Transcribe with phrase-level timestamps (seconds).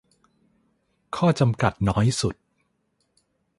[1.15, 2.35] ข้อจำกัดน้อยสุด